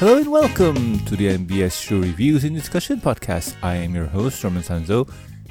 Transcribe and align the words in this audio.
Hello 0.00 0.16
and 0.16 0.32
welcome 0.32 0.98
to 1.00 1.14
the 1.14 1.36
MBS 1.36 1.78
Show 1.78 1.98
Reviews 1.98 2.44
and 2.44 2.56
Discussion 2.56 3.02
Podcast. 3.02 3.54
I 3.62 3.74
am 3.74 3.94
your 3.94 4.06
host, 4.06 4.42
Norman 4.42 4.62
Sanzo, 4.62 5.06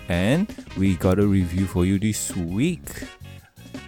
and 0.07 0.49
we 0.75 0.95
got 0.95 1.19
a 1.19 1.27
review 1.27 1.67
for 1.67 1.85
you 1.85 1.99
this 1.99 2.35
week. 2.35 2.89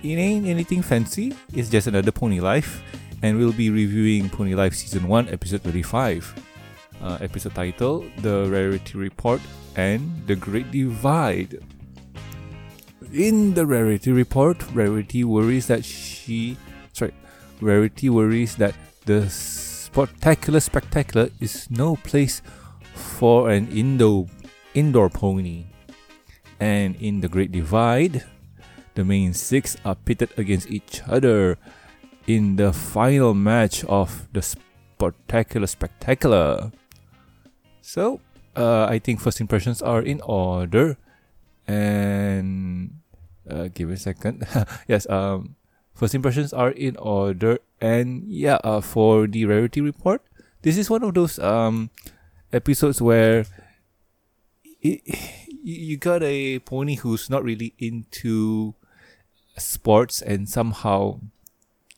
It 0.04 0.22
ain't 0.22 0.46
anything 0.46 0.84
fancy, 0.84 1.34
it's 1.52 1.68
just 1.68 1.88
another 1.88 2.12
Pony 2.12 2.40
Life, 2.42 2.84
and 3.24 3.40
we'll 3.40 3.54
be 3.54 3.72
reviewing 3.72 4.30
Pony 4.30 4.54
Life 4.54 4.76
Season 4.76 5.08
1, 5.08 5.30
Episode 5.30 5.64
35. 5.64 6.46
Uh, 7.02 7.18
episode 7.22 7.56
title 7.56 8.06
The 8.20 8.46
Rarity 8.48 9.00
Report 9.00 9.42
and 9.76 10.28
The 10.28 10.36
Great 10.36 10.70
Divide. 10.70 11.58
In 13.12 13.56
the 13.56 13.66
Rarity 13.66 14.12
Report, 14.12 14.64
Rarity 14.76 15.24
worries 15.24 15.66
that 15.66 15.84
she. 15.84 16.56
Sorry, 16.94 17.16
Rarity 17.62 18.12
worries 18.12 18.56
that 18.58 18.76
the 19.08 19.28
Sportacular 19.92 20.62
Spectacular 20.62 21.30
is 21.42 21.68
no 21.70 21.98
place 21.98 22.42
for 22.96 23.50
an 23.50 23.68
Indo 23.76 24.26
indoor 24.74 25.10
pony. 25.10 25.66
And 26.62 26.96
in 26.96 27.20
the 27.20 27.28
Great 27.28 27.52
Divide, 27.52 28.24
the 28.96 29.04
main 29.04 29.34
six 29.34 29.76
are 29.84 29.96
pitted 29.96 30.30
against 30.38 30.72
each 30.72 31.02
other 31.08 31.58
in 32.26 32.56
the 32.56 32.72
final 32.72 33.34
match 33.34 33.84
of 33.84 34.32
the 34.32 34.40
Sportacular 34.40 35.68
Spectacular. 35.68 36.72
So, 37.82 38.22
uh, 38.56 38.86
I 38.86 38.98
think 39.00 39.20
first 39.20 39.42
impressions 39.42 39.82
are 39.82 40.02
in 40.02 40.22
order, 40.22 40.96
and 41.68 43.02
uh, 43.50 43.68
give 43.74 43.90
me 43.90 43.96
a 43.96 43.98
second. 43.98 44.48
yes, 44.88 45.04
um, 45.10 45.58
first 45.94 46.16
impressions 46.16 46.54
are 46.54 46.72
in 46.72 46.96
order, 46.98 47.60
and 47.80 48.24
yeah, 48.28 48.60
uh, 48.64 48.82
for 48.82 49.28
the 49.28 49.46
rarity 49.46 49.82
report, 49.82 50.22
this 50.62 50.78
is 50.78 50.90
one 50.90 51.04
of 51.04 51.14
those 51.14 51.40
um 51.40 51.90
episodes 52.54 53.02
where 53.02 53.46
it, 54.82 55.02
you 55.64 55.98
got 55.98 56.24
a 56.24 56.60
pony 56.60 56.96
who's 56.96 57.30
not 57.30 57.44
really 57.44 57.74
into 57.78 58.74
sports 59.58 60.22
and 60.22 60.50
somehow 60.50 61.20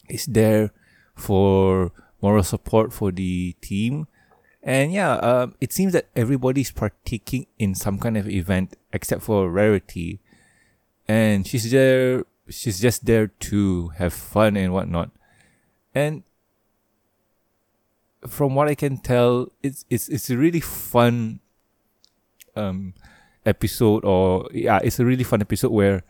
is 0.10 0.26
there 0.26 0.72
for 1.16 1.92
moral 2.22 2.44
support 2.44 2.92
for 2.92 3.12
the 3.12 3.56
team. 3.62 4.08
And 4.62 4.94
yeah, 4.94 5.16
um, 5.16 5.56
it 5.60 5.73
seems 5.73 5.94
that 5.94 6.08
everybody's 6.16 6.72
partaking 6.72 7.48
in 7.60 7.76
some 7.76 8.00
kind 8.00 8.17
of 8.17 8.30
event 8.30 8.76
except 8.92 9.22
for 9.22 9.50
Rarity. 9.50 10.20
And 11.08 11.45
she's 11.45 11.70
there, 11.70 12.23
she's 12.49 12.80
just 12.80 13.05
there 13.05 13.27
to 13.27 13.89
have 13.97 14.13
fun 14.13 14.58
and 14.58 14.73
whatnot. 14.73 15.11
And 15.95 16.23
from 18.27 18.55
what 18.55 18.67
I 18.67 18.75
can 18.75 18.97
tell, 18.97 19.52
it's 19.61 19.86
it's 19.89 20.09
it's 20.09 20.30
a 20.30 20.38
really 20.38 20.59
fun 20.59 21.39
um 22.55 22.94
episode 23.45 24.05
or 24.05 24.49
yeah, 24.53 24.80
it's 24.83 24.99
a 24.99 25.05
really 25.05 25.23
fun 25.23 25.41
episode 25.41 25.71
where 25.71 26.03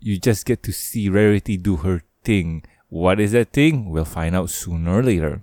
you 0.00 0.18
just 0.18 0.46
get 0.46 0.62
to 0.64 0.72
see 0.72 1.08
Rarity 1.08 1.56
do 1.56 1.76
her 1.76 2.02
thing. 2.24 2.64
What 2.88 3.20
is 3.20 3.32
that 3.32 3.52
thing? 3.52 3.90
We'll 3.90 4.04
find 4.04 4.34
out 4.34 4.50
sooner 4.50 4.98
or 4.98 5.02
later. 5.02 5.42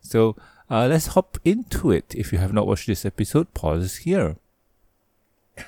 So 0.00 0.36
uh, 0.70 0.86
let's 0.88 1.08
hop 1.08 1.38
into 1.44 1.90
it. 1.90 2.14
If 2.14 2.32
you 2.32 2.38
have 2.38 2.52
not 2.52 2.66
watched 2.66 2.86
this 2.86 3.04
episode, 3.04 3.54
pause 3.54 3.96
here. 3.96 4.36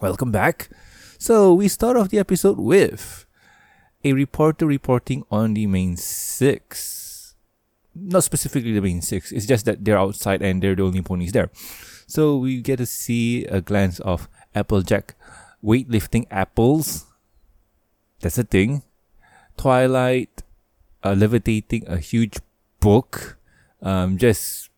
Welcome 0.00 0.30
back. 0.30 0.68
So 1.18 1.54
we 1.54 1.68
start 1.68 1.96
off 1.96 2.10
the 2.10 2.18
episode 2.18 2.58
with 2.58 3.24
a 4.04 4.12
reporter 4.12 4.66
reporting 4.66 5.24
on 5.30 5.54
the 5.54 5.66
main 5.66 5.96
six. 5.96 7.34
Not 7.94 8.24
specifically 8.24 8.72
the 8.72 8.82
main 8.82 9.00
six, 9.00 9.32
it's 9.32 9.46
just 9.46 9.64
that 9.64 9.84
they're 9.84 9.98
outside 9.98 10.42
and 10.42 10.62
they're 10.62 10.74
the 10.74 10.82
only 10.82 11.00
ponies 11.00 11.32
there. 11.32 11.50
So 12.06 12.36
we 12.36 12.60
get 12.60 12.76
to 12.76 12.86
see 12.86 13.46
a 13.46 13.60
glance 13.60 13.98
of 14.00 14.28
Applejack 14.54 15.14
weightlifting 15.64 16.26
apples. 16.30 17.06
That's 18.20 18.38
a 18.38 18.44
thing. 18.44 18.82
Twilight 19.56 20.42
uh, 21.02 21.14
levitating 21.16 21.84
a 21.88 21.96
huge 21.96 22.38
book. 22.80 23.38
Um, 23.80 24.18
just 24.18 24.68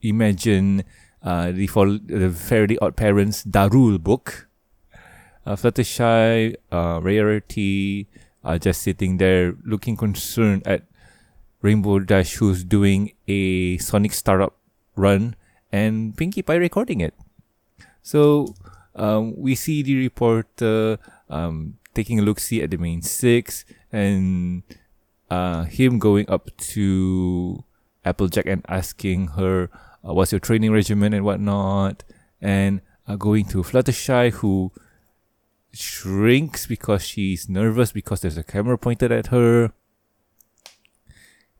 imagine 0.00 0.82
uh, 1.22 1.52
the, 1.52 1.68
for, 1.68 1.86
the 1.86 2.30
Fairly 2.30 2.76
Odd 2.78 2.96
Parents 2.96 3.44
Da 3.44 3.68
Rules 3.70 3.98
book 3.98 4.48
uh, 5.46 5.56
Fluttershy, 5.56 6.56
uh, 6.70 7.00
Rarity 7.02 8.06
are 8.44 8.58
just 8.58 8.82
sitting 8.82 9.18
there 9.18 9.54
looking 9.64 9.96
concerned 9.96 10.66
at 10.66 10.82
Rainbow 11.62 12.00
Dash, 12.00 12.34
who's 12.36 12.64
doing 12.64 13.12
a 13.28 13.78
Sonic 13.78 14.12
startup 14.12 14.54
run, 14.96 15.36
and 15.70 16.16
Pinkie 16.16 16.42
Pie 16.42 16.56
recording 16.56 17.00
it. 17.00 17.14
So 18.02 18.54
um, 18.96 19.34
we 19.36 19.54
see 19.54 19.82
the 19.82 19.96
reporter 19.96 20.98
um, 21.30 21.78
taking 21.94 22.18
a 22.18 22.22
look 22.22 22.40
see 22.40 22.62
at 22.62 22.70
the 22.70 22.78
main 22.78 23.02
six, 23.02 23.64
and 23.92 24.62
uh, 25.30 25.64
him 25.64 25.98
going 25.98 26.28
up 26.28 26.50
to 26.74 27.64
Applejack 28.04 28.46
and 28.46 28.64
asking 28.68 29.38
her, 29.38 29.70
uh, 30.04 30.12
"What's 30.12 30.32
your 30.32 30.40
training 30.40 30.72
regimen 30.72 31.14
and 31.14 31.24
whatnot?" 31.24 32.02
And 32.40 32.80
uh, 33.06 33.14
going 33.14 33.46
to 33.54 33.62
Fluttershy, 33.62 34.32
who 34.32 34.72
shrinks 35.72 36.66
because 36.66 37.04
she's 37.04 37.48
nervous 37.48 37.92
because 37.92 38.20
there's 38.20 38.36
a 38.36 38.44
camera 38.44 38.78
pointed 38.78 39.10
at 39.10 39.28
her. 39.28 39.72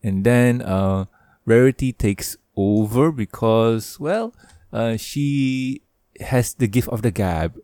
And 0.02 0.24
then 0.24 0.60
uh, 0.62 1.06
Rarity 1.46 1.92
takes 1.92 2.36
over 2.56 3.12
because, 3.12 3.98
well, 3.98 4.34
uh, 4.72 4.96
she 4.96 5.82
has 6.20 6.54
the 6.54 6.66
gift 6.66 6.88
of 6.88 7.02
the 7.02 7.10
gab 7.10 7.58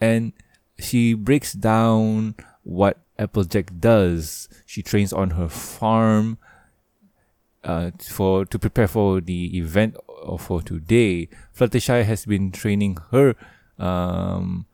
and 0.00 0.32
she 0.78 1.14
breaks 1.14 1.52
down 1.52 2.34
what 2.62 2.98
Applejack 3.18 3.70
does. 3.78 4.48
She 4.66 4.82
trains 4.82 5.12
on 5.12 5.30
her 5.30 5.48
farm 5.48 6.38
uh, 7.62 7.90
for 8.00 8.44
to 8.44 8.58
prepare 8.58 8.88
for 8.88 9.20
the 9.20 9.56
event 9.56 9.96
for 10.38 10.62
today. 10.62 11.28
Fluttershy 11.56 12.04
has 12.04 12.26
been 12.26 12.52
training 12.52 12.98
her 13.10 13.34
um, 13.78 14.66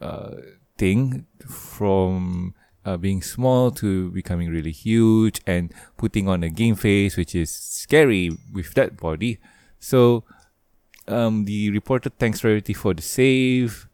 uh, 0.00 0.36
thing 0.76 1.26
from 1.46 2.54
uh, 2.84 2.96
being 2.96 3.22
small 3.22 3.70
to 3.70 4.10
becoming 4.12 4.48
really 4.48 4.72
huge 4.72 5.40
and 5.46 5.72
putting 5.96 6.28
on 6.28 6.42
a 6.42 6.48
game 6.48 6.74
face, 6.74 7.16
which 7.16 7.34
is 7.34 7.50
scary 7.50 8.30
with 8.52 8.72
that 8.74 8.96
body. 8.96 9.38
So, 9.78 10.24
um, 11.06 11.44
the 11.44 11.70
reporter 11.70 12.10
thanks 12.10 12.42
Rarity 12.42 12.72
for 12.72 12.94
the 12.94 13.02
save, 13.02 13.88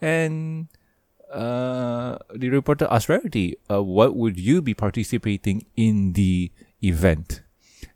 and 0.00 0.68
uh, 1.32 2.18
the 2.34 2.48
reporter 2.50 2.86
asks 2.90 3.08
Rarity, 3.08 3.56
uh, 3.70 3.82
"What 3.82 4.16
would 4.16 4.38
you 4.38 4.60
be 4.62 4.74
participating 4.74 5.66
in 5.76 6.12
the 6.14 6.50
event?" 6.82 7.42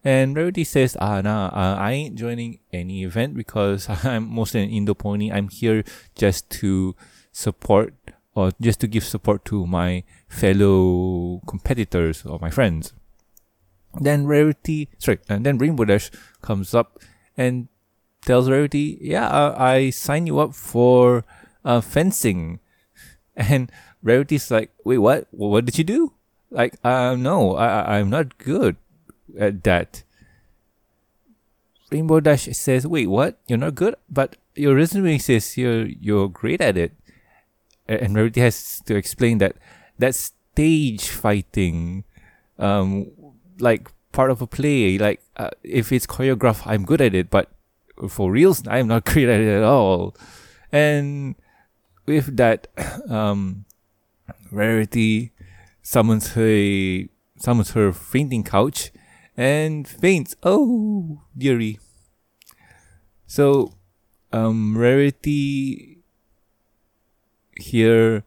And 0.04 0.36
Rarity 0.36 0.64
says, 0.64 0.96
"Ah, 1.00 1.20
nah, 1.20 1.50
uh, 1.50 1.76
I 1.78 1.92
ain't 1.92 2.14
joining 2.14 2.60
any 2.72 3.02
event 3.02 3.34
because 3.34 3.88
I'm 4.04 4.30
mostly 4.30 4.62
an 4.62 4.70
Indo 4.70 4.94
pony. 4.94 5.32
I'm 5.32 5.48
here 5.48 5.82
just 6.14 6.50
to." 6.62 6.94
Support 7.36 7.92
or 8.34 8.50
just 8.60 8.80
to 8.80 8.86
give 8.86 9.04
support 9.04 9.44
to 9.44 9.66
my 9.66 10.04
fellow 10.28 11.40
competitors 11.46 12.24
or 12.24 12.38
my 12.40 12.50
friends. 12.50 12.94
Then 14.00 14.26
Rarity, 14.26 14.88
sorry, 14.98 15.18
and 15.28 15.44
then 15.44 15.58
Rainbow 15.58 15.84
Dash 15.84 16.10
comes 16.42 16.74
up 16.74 17.00
and 17.36 17.68
tells 18.24 18.48
Rarity, 18.48 18.98
"Yeah, 19.00 19.28
uh, 19.28 19.54
I 19.56 19.90
sign 19.90 20.26
you 20.26 20.38
up 20.40 20.54
for 20.54 21.24
uh, 21.64 21.80
fencing." 21.80 22.60
And 23.36 23.70
Rarity's 24.02 24.50
like, 24.50 24.72
"Wait, 24.84 24.96
what? 24.98 25.28
What 25.30 25.64
did 25.64 25.76
you 25.76 25.84
do?" 25.84 26.12
Like, 26.50 26.76
uh, 26.84 27.16
no, 27.16 27.56
I, 27.56 27.98
I'm 27.98 28.08
not 28.08 28.38
good 28.38 28.76
at 29.38 29.64
that. 29.64 30.04
Rainbow 31.92 32.20
Dash 32.20 32.48
says, 32.56 32.86
"Wait, 32.86 33.08
what? 33.08 33.40
You're 33.46 33.60
not 33.60 33.76
good, 33.76 33.96
but 34.08 34.36
your 34.54 34.74
resume 34.74 35.18
says 35.18 35.56
you're 35.56 35.84
you're 35.84 36.28
great 36.28 36.60
at 36.60 36.76
it." 36.76 36.96
And 37.88 38.14
Rarity 38.14 38.40
has 38.40 38.80
to 38.86 38.96
explain 38.96 39.38
that 39.38 39.56
that 39.98 40.14
stage 40.14 41.08
fighting, 41.08 42.04
um, 42.58 43.10
like 43.58 43.90
part 44.12 44.30
of 44.30 44.40
a 44.42 44.46
play, 44.46 44.98
like 44.98 45.22
uh, 45.36 45.50
if 45.62 45.92
it's 45.92 46.06
choreographed, 46.06 46.66
I'm 46.66 46.84
good 46.84 47.00
at 47.00 47.14
it, 47.14 47.30
but 47.30 47.50
for 48.08 48.30
reals, 48.30 48.66
I'm 48.66 48.88
not 48.88 49.04
great 49.10 49.28
at 49.28 49.40
it 49.40 49.48
at 49.48 49.62
all. 49.62 50.16
And 50.72 51.36
with 52.06 52.36
that, 52.36 52.68
um, 53.10 53.64
Rarity 54.50 55.32
summons 55.82 56.32
her 56.32 57.04
summons 57.38 57.72
her 57.72 57.92
fainting 57.92 58.42
couch 58.42 58.90
and 59.36 59.86
faints. 59.86 60.34
Oh, 60.42 61.22
dearie. 61.36 61.78
So, 63.26 63.74
um, 64.32 64.78
Rarity 64.78 65.95
here 67.56 68.24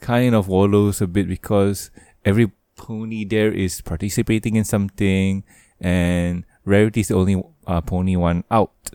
kind 0.00 0.34
of 0.34 0.48
wallows 0.48 1.00
a 1.00 1.06
bit 1.06 1.28
because 1.28 1.90
every 2.24 2.50
pony 2.76 3.24
there 3.24 3.52
is 3.52 3.80
participating 3.80 4.56
in 4.56 4.64
something 4.64 5.44
and 5.80 6.44
Rarity 6.64 7.00
is 7.00 7.08
the 7.08 7.14
only 7.14 7.42
uh, 7.66 7.80
pony 7.80 8.16
one 8.16 8.44
out. 8.50 8.90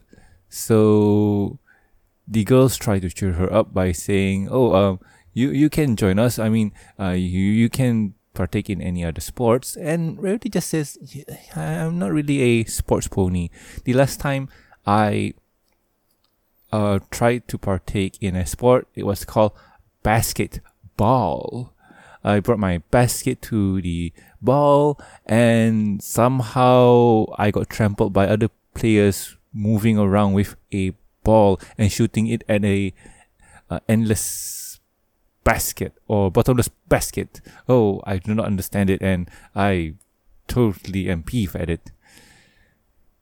So 0.49 1.59
the 2.27 2.43
girls 2.43 2.77
try 2.77 2.99
to 2.99 3.09
cheer 3.09 3.33
her 3.33 3.51
up 3.51 3.73
by 3.73 3.91
saying, 3.91 4.47
"Oh, 4.51 4.73
um, 4.73 4.99
you 5.33 5.49
you 5.49 5.69
can 5.69 5.95
join 5.95 6.19
us. 6.19 6.37
I 6.39 6.49
mean, 6.49 6.71
uh, 6.99 7.17
you 7.17 7.41
you 7.41 7.69
can 7.69 8.13
partake 8.33 8.69
in 8.69 8.81
any 8.81 9.03
other 9.03 9.21
sports." 9.21 9.75
And 9.75 10.21
Rarity 10.21 10.49
just 10.49 10.69
says, 10.69 10.97
"I'm 11.55 11.97
not 11.97 12.11
really 12.11 12.41
a 12.41 12.63
sports 12.65 13.07
pony. 13.07 13.49
The 13.83 13.93
last 13.93 14.19
time 14.19 14.49
I 14.85 15.33
uh 16.71 16.99
tried 17.09 17.47
to 17.49 17.57
partake 17.57 18.17
in 18.21 18.35
a 18.35 18.45
sport, 18.45 18.87
it 18.95 19.05
was 19.05 19.25
called 19.25 19.53
basketball." 20.05 21.73
I 22.25 22.39
brought 22.39 22.57
my 22.57 22.79
basket 22.89 23.41
to 23.53 23.81
the 23.81 24.13
ball, 24.41 24.99
and 25.25 26.01
somehow 26.01 27.25
I 27.37 27.51
got 27.51 27.69
trampled 27.69 28.13
by 28.13 28.27
other 28.27 28.49
players 28.73 29.37
moving 29.53 29.97
around 29.97 30.33
with 30.33 30.55
a 30.73 30.93
ball 31.23 31.59
and 31.77 31.91
shooting 31.91 32.25
it 32.27 32.43
at 32.49 32.65
a 32.65 32.93
uh, 33.69 33.79
endless 33.87 34.79
basket 35.43 35.93
or 36.07 36.31
bottomless 36.31 36.69
basket. 36.89 37.41
Oh, 37.69 38.01
I 38.05 38.17
do 38.17 38.33
not 38.33 38.47
understand 38.47 38.89
it, 38.89 39.01
and 39.01 39.29
I 39.55 39.93
totally 40.47 41.09
am 41.09 41.21
peeved 41.21 41.55
at 41.55 41.69
it. 41.69 41.91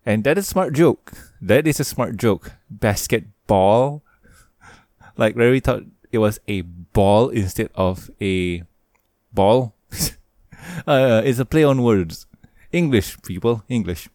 And 0.05 0.23
that 0.23 0.37
is 0.37 0.47
a 0.47 0.49
smart 0.49 0.73
joke. 0.73 1.11
That 1.41 1.67
is 1.67 1.79
a 1.79 1.83
smart 1.83 2.17
joke. 2.17 2.53
Basketball. 2.69 4.01
Like 5.15 5.35
Larry 5.35 5.59
thought 5.59 5.83
it 6.13 6.19
was 6.19 6.39
a 6.47 6.61
ball 6.61 7.29
instead 7.29 7.69
of 7.73 8.09
a 8.21 8.63
ball. 9.33 9.73
uh, 10.87 11.21
it's 11.25 11.39
a 11.39 11.45
play 11.45 11.63
on 11.65 11.81
words. 11.81 12.27
English, 12.71 13.17
people, 13.23 13.63
English. 13.67 14.07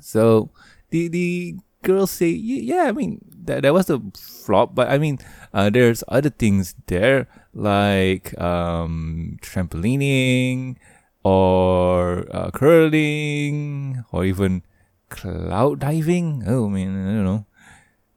So 0.00 0.50
the 0.90 1.08
the 1.08 1.56
girls 1.82 2.10
say, 2.10 2.28
yeah, 2.28 2.90
I 2.90 2.92
mean 2.92 3.22
that 3.46 3.62
that 3.62 3.72
was 3.72 3.88
a 3.88 4.02
flop, 4.18 4.74
but 4.74 4.90
I 4.90 4.98
mean 4.98 5.18
uh, 5.54 5.70
there's 5.70 6.02
other 6.08 6.30
things 6.30 6.74
there 6.86 7.30
like 7.54 8.38
um, 8.40 9.38
trampolining 9.40 10.76
or 11.22 12.26
uh, 12.34 12.50
curling 12.50 14.04
or 14.10 14.24
even 14.24 14.62
cloud 15.08 15.80
diving. 15.80 16.42
Oh 16.46 16.66
I 16.66 16.70
mean 16.70 16.90
I 16.90 17.14
don't 17.14 17.24
know. 17.24 17.46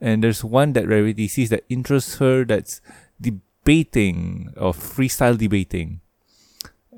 And 0.02 0.24
there's 0.24 0.44
one 0.44 0.74
that 0.74 0.88
Rarity 0.88 1.28
sees 1.28 1.50
that 1.50 1.66
interests 1.70 2.18
her. 2.18 2.46
That's 2.46 2.82
debating 3.20 4.54
or 4.56 4.74
freestyle 4.74 5.38
debating. 5.38 6.02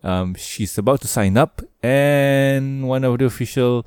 Um, 0.04 0.36
she's 0.36 0.78
about 0.78 1.02
to 1.02 1.08
sign 1.08 1.38
up, 1.38 1.62
and 1.84 2.88
one 2.88 3.04
of 3.04 3.20
the 3.20 3.26
official 3.26 3.86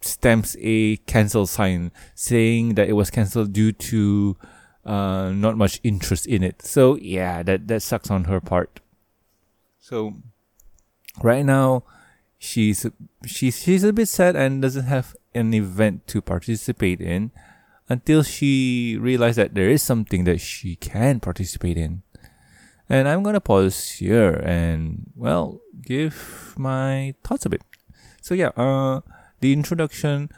stamps 0.00 0.56
a 0.60 0.96
cancel 0.98 1.46
sign 1.46 1.90
saying 2.14 2.74
that 2.74 2.88
it 2.88 2.92
was 2.92 3.10
cancelled 3.10 3.52
due 3.52 3.72
to 3.72 4.36
uh, 4.84 5.30
not 5.30 5.56
much 5.56 5.80
interest 5.82 6.26
in 6.26 6.42
it. 6.42 6.62
So 6.62 6.96
yeah, 6.96 7.42
that 7.42 7.66
that 7.68 7.82
sucks 7.82 8.10
on 8.10 8.24
her 8.24 8.40
part. 8.40 8.80
So 9.80 10.14
right 11.22 11.44
now, 11.44 11.84
she's 12.38 12.86
she's 13.26 13.58
she's 13.58 13.84
a 13.84 13.92
bit 13.92 14.08
sad 14.08 14.36
and 14.36 14.62
doesn't 14.62 14.86
have 14.86 15.16
an 15.34 15.52
event 15.54 16.06
to 16.08 16.22
participate 16.22 17.00
in 17.00 17.30
until 17.88 18.22
she 18.22 18.96
realized 19.00 19.38
that 19.38 19.54
there 19.54 19.70
is 19.70 19.82
something 19.82 20.24
that 20.24 20.40
she 20.40 20.76
can 20.76 21.20
participate 21.20 21.76
in. 21.76 22.02
And 22.88 23.08
I'm 23.08 23.22
gonna 23.22 23.40
pause 23.40 24.00
here 24.00 24.32
and 24.32 25.10
well 25.14 25.60
give 25.82 26.54
my 26.56 27.14
thoughts 27.22 27.46
a 27.46 27.50
bit. 27.50 27.62
So 28.22 28.34
yeah, 28.34 28.50
uh, 28.56 29.00
the 29.40 29.52
introduction 29.52 30.30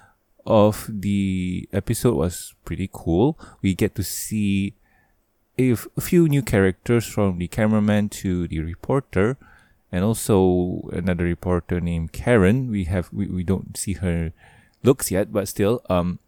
of 0.47 0.87
the 0.88 1.69
episode 1.73 2.14
was 2.17 2.55
pretty 2.64 2.88
cool. 2.93 3.38
We 3.62 3.75
get 3.75 3.94
to 3.97 4.02
see 4.02 4.75
a, 5.58 5.76
few 5.76 6.29
new 6.29 6.43
characters 6.43 7.06
from 7.06 7.38
the 7.38 7.49
cameraman 7.49 8.08
to 8.20 8.49
the 8.49 8.61
reporter, 8.61 9.37
and 9.93 10.05
also 10.05 10.88
another 10.93 11.25
reporter 11.25 11.81
named 11.81 12.12
Karen. 12.12 12.70
We 12.70 12.85
have 12.85 13.12
we, 13.12 13.26
we 13.26 13.43
don't 13.43 13.76
see 13.76 13.94
her 13.94 14.32
looks 14.82 15.11
yet, 15.11 15.32
but 15.32 15.49
still, 15.49 15.82
um, 15.91 16.19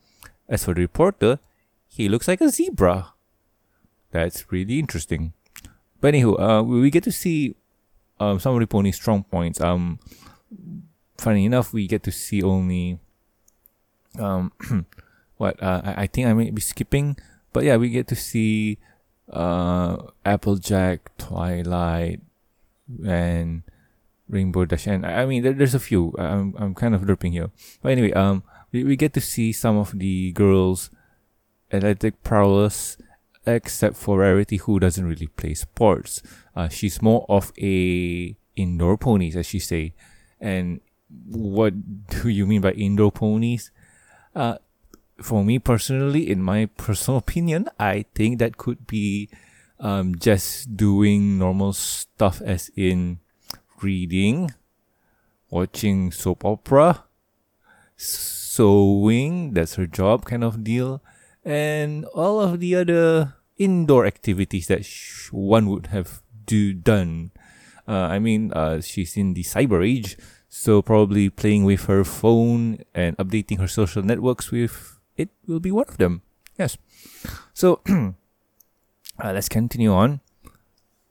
as 0.52 0.64
for 0.64 0.75
the 0.75 0.82
reporter, 0.82 1.40
he 1.88 2.08
looks 2.08 2.28
like 2.28 2.43
a 2.43 2.50
zebra. 2.50 3.14
That's 4.10 4.52
really 4.52 4.78
interesting. 4.78 5.32
But 6.00 6.12
anywho, 6.12 6.37
uh, 6.37 6.62
we 6.62 6.90
get 6.90 7.04
to 7.04 7.12
see 7.12 7.56
um, 8.20 8.38
some 8.38 8.54
of 8.54 8.60
the 8.60 8.66
pony's 8.66 8.96
strong 8.96 9.25
points. 9.25 9.60
Um, 9.62 9.99
funny 11.16 11.46
enough, 11.46 11.72
we 11.72 11.88
get 11.88 12.02
to 12.04 12.12
see 12.12 12.43
only 12.43 13.00
um, 14.19 14.52
what 15.38 15.60
uh, 15.62 15.81
I, 15.84 16.06
think 16.06 16.28
I 16.28 16.34
may 16.34 16.50
be 16.50 16.60
skipping, 16.60 17.16
but 17.55 17.64
yeah, 17.64 17.76
we 17.76 17.88
get 17.88 18.06
to 18.08 18.16
see 18.16 18.76
uh, 19.32 19.96
Applejack, 20.26 21.16
Twilight, 21.16 22.20
and 23.06 23.62
Rainbow 24.28 24.66
Dash, 24.66 24.87
and 24.87 25.06
I 25.06 25.25
mean 25.25 25.43
there, 25.43 25.55
there's 25.55 25.75
a 25.75 25.81
few. 25.81 26.14
I'm 26.19 26.55
I'm 26.58 26.75
kind 26.75 26.94
of 26.94 27.02
derping 27.02 27.32
here, 27.32 27.50
but 27.81 27.93
anyway, 27.93 28.12
um, 28.12 28.43
we, 28.72 28.96
get 28.96 29.12
to 29.14 29.20
see 29.20 29.52
some 29.52 29.76
of 29.76 29.98
the 29.98 30.32
girls' 30.32 30.90
athletic 31.70 32.22
prowess, 32.22 32.96
except 33.46 33.96
for 33.96 34.19
Rarity, 34.19 34.56
who 34.56 34.80
doesn't 34.80 35.04
really 35.04 35.26
play 35.26 35.54
sports. 35.54 36.22
Uh, 36.56 36.69
she's 36.69 37.02
more 37.02 37.26
of 37.28 37.52
a 37.60 38.34
indoor 38.56 38.96
ponies, 38.96 39.36
as 39.36 39.46
she 39.46 39.58
say, 39.58 39.94
and 40.40 40.80
what 41.26 41.74
do 42.08 42.28
you 42.28 42.46
mean 42.46 42.62
by 42.62 42.72
indoor 42.72 43.12
ponies? 43.12 43.70
Uh, 44.34 44.56
for 45.20 45.44
me 45.44 45.58
personally, 45.58 46.30
in 46.30 46.42
my 46.42 46.66
personal 46.76 47.19
opinion, 47.24 47.69
I 47.78 48.06
think 48.14 48.38
that 48.38 48.56
could 48.56 48.86
be 48.86 49.28
um, 49.78 50.16
just 50.19 50.76
doing 50.76 51.38
normal 51.38 51.72
stuff, 51.72 52.40
as 52.40 52.70
in 52.76 53.19
reading, 53.82 54.52
watching 55.50 56.12
soap 56.12 56.44
opera, 56.44 57.04
sewing, 58.52 59.54
that's 59.54 59.76
her 59.76 59.87
job 59.87 60.25
kind 60.25 60.44
of 60.44 60.62
deal, 60.62 61.00
and 61.44 62.04
all 62.12 62.40
of 62.40 62.60
the 62.60 62.76
other 62.76 63.34
indoor 63.56 64.04
activities 64.04 64.69
that 64.69 64.84
sh- 64.84 65.32
one 65.32 65.69
would 65.70 65.88
have 65.88 66.20
do 66.44 66.75
done. 66.75 67.31
Uh, 67.88 68.12
I 68.12 68.19
mean, 68.19 68.52
uh, 68.52 68.81
she's 68.81 69.16
in 69.16 69.32
the 69.32 69.43
cyber 69.43 69.81
age, 69.81 70.19
so 70.48 70.82
probably 70.82 71.31
playing 71.31 71.65
with 71.65 71.86
her 71.86 72.05
phone 72.05 72.84
and 72.94 73.17
updating 73.17 73.58
her 73.58 73.69
social 73.69 74.03
networks 74.03 74.50
with 74.50 75.00
it 75.17 75.31
will 75.46 75.60
be 75.60 75.72
one 75.72 75.88
of 75.88 75.96
them. 75.96 76.20
Yes. 76.58 76.76
So 77.55 77.81
uh, 77.88 78.12
let's 79.32 79.48
continue 79.48 79.93
on. 79.93 80.20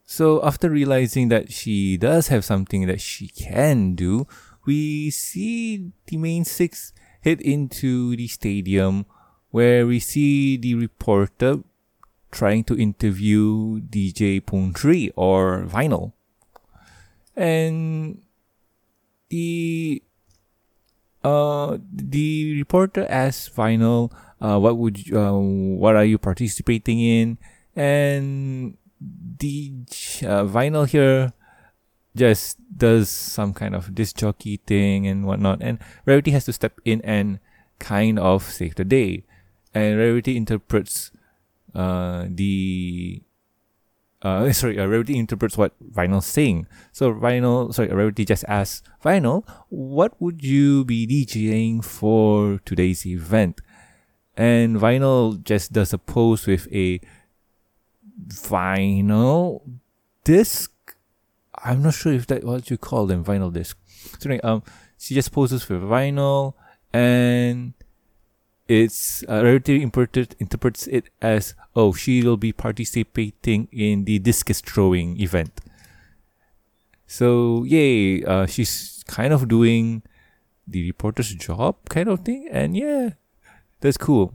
So 0.04 0.44
after 0.44 0.70
realizing 0.70 1.28
that 1.28 1.50
she 1.50 1.96
does 1.96 2.28
have 2.28 2.44
something 2.44 2.86
that 2.86 3.00
she 3.00 3.28
can 3.28 3.94
do, 3.94 4.26
we 4.64 5.10
see 5.10 5.90
the 6.06 6.16
main 6.18 6.44
six 6.44 6.92
head 7.22 7.40
into 7.40 8.16
the 8.16 8.26
stadium 8.26 9.06
where 9.50 9.86
we 9.86 10.00
see 10.00 10.56
the 10.56 10.74
reporter 10.74 11.58
trying 12.30 12.64
to 12.64 12.76
interview 12.76 13.80
DJ 13.80 14.44
Pon-3 14.44 15.12
or 15.14 15.64
Vinyl. 15.64 16.12
And 17.36 18.22
the 19.28 20.02
uh 21.24 21.78
the 21.92 22.58
reporter 22.58 23.06
asks 23.08 23.48
Vinyl, 23.48 24.12
uh, 24.40 24.58
what 24.58 24.76
would 24.76 25.06
you, 25.06 25.18
uh, 25.18 25.32
what 25.32 25.96
are 25.96 26.04
you 26.04 26.18
participating 26.18 27.00
in? 27.00 27.38
And 27.76 28.76
the 29.00 29.72
uh, 30.22 30.44
Vinyl 30.44 30.88
here 30.88 31.32
just 32.14 32.58
does 32.76 33.08
some 33.08 33.52
kind 33.54 33.74
of 33.74 33.94
disc 33.94 34.16
jockey 34.16 34.60
thing 34.66 35.06
and 35.06 35.26
whatnot, 35.26 35.62
and 35.62 35.78
Rarity 36.06 36.30
has 36.32 36.44
to 36.46 36.52
step 36.52 36.80
in 36.84 37.00
and 37.02 37.38
kind 37.78 38.18
of 38.18 38.42
save 38.44 38.74
the 38.76 38.84
day. 38.84 39.24
And 39.74 39.98
Rarity 39.98 40.36
interprets 40.36 41.10
uh, 41.74 42.26
the 42.28 43.22
uh, 44.22 44.52
sorry, 44.52 44.78
uh, 44.78 44.86
Rarity 44.86 45.18
interprets 45.18 45.58
what 45.58 45.74
Vinyl's 45.82 46.26
saying. 46.26 46.66
So 46.92 47.12
Vinyl, 47.12 47.74
sorry, 47.74 47.88
Rarity 47.88 48.24
just 48.24 48.44
asks 48.48 48.82
Vinyl, 49.04 49.44
what 49.68 50.20
would 50.20 50.42
you 50.44 50.84
be 50.84 51.06
DJing 51.06 51.84
for 51.84 52.60
today's 52.64 53.04
event? 53.04 53.60
And 54.36 54.76
Vinyl 54.76 55.42
just 55.42 55.72
does 55.72 55.92
a 55.92 55.98
pose 55.98 56.46
with 56.46 56.72
a 56.72 57.00
vinyl 58.28 59.62
disc. 60.24 60.71
I'm 61.64 61.82
not 61.82 61.94
sure 61.94 62.12
if 62.12 62.26
that 62.26 62.44
what 62.44 62.70
you 62.70 62.76
call 62.76 63.06
them, 63.06 63.24
vinyl 63.24 63.52
disc. 63.52 63.78
So 64.18 64.28
anyway, 64.28 64.40
um, 64.42 64.62
she 64.98 65.14
just 65.14 65.32
poses 65.32 65.68
with 65.68 65.82
vinyl, 65.82 66.54
and 66.92 67.74
it's 68.68 69.22
uh, 69.28 69.42
Rarity 69.42 69.82
interpreted, 69.82 70.34
interprets 70.38 70.86
it 70.86 71.10
as 71.20 71.54
oh 71.76 71.92
she 71.92 72.22
will 72.22 72.36
be 72.36 72.52
participating 72.52 73.68
in 73.70 74.04
the 74.04 74.18
discus 74.18 74.60
throwing 74.60 75.20
event. 75.20 75.60
So 77.06 77.64
yay, 77.64 78.24
uh, 78.24 78.46
she's 78.46 79.04
kind 79.06 79.32
of 79.32 79.48
doing 79.48 80.02
the 80.66 80.86
reporter's 80.86 81.34
job 81.34 81.76
kind 81.88 82.08
of 82.08 82.20
thing. 82.20 82.48
And 82.50 82.76
yeah, 82.76 83.10
that's 83.80 83.98
cool. 83.98 84.32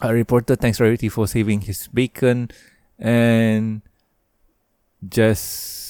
A 0.00 0.14
reporter 0.14 0.56
thanks 0.56 0.80
Rarity 0.80 1.08
for 1.08 1.26
saving 1.26 1.62
his 1.62 1.88
bacon 1.88 2.50
and 2.98 3.82
just 5.06 5.89